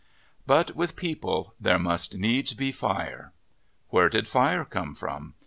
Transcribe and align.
But 0.47 0.75
with 0.75 0.95
people 0.95 1.53
there 1.61 1.77
must 1.77 2.17
needs 2.17 2.55
be 2.55 2.71
fire. 2.71 3.33
Where 3.89 4.09
did 4.09 4.27
fire 4.27 4.65
come 4.65 4.95
from 4.95 5.35